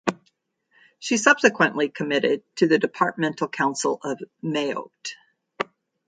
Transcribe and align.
She 0.97 1.17
subsequently 1.17 1.87
committed 1.89 2.41
to 2.55 2.65
the 2.65 2.79
Departmental 2.79 3.47
council 3.47 3.99
of 4.03 4.19
Mayotte. 4.43 5.11